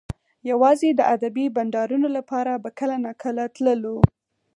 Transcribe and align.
یوازې 0.51 0.89
د 0.95 1.01
ادبي 1.15 1.45
بنډارونو 1.55 2.07
لپاره 2.17 2.51
به 2.63 2.69
کله 2.79 2.95
ناکله 3.05 3.43
تللو 3.55 3.95